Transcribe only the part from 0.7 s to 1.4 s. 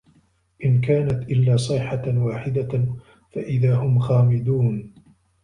كانَت